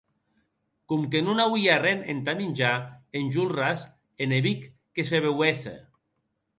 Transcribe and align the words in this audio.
Coma 0.91 1.09
que 1.11 1.19
non 1.25 1.37
auie 1.43 1.67
arren 1.77 1.99
entà 2.15 2.35
minjar, 2.41 2.73
Enjolras 3.23 3.87
enebic 4.29 4.69
que 4.97 5.09
se 5.15 5.25
beuesse. 5.29 5.81